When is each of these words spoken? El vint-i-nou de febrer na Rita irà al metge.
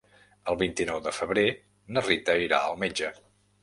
El 0.53 0.57
vint-i-nou 0.61 1.03
de 1.09 1.13
febrer 1.19 1.45
na 1.99 2.07
Rita 2.11 2.41
irà 2.49 2.67
al 2.67 2.85
metge. 2.87 3.17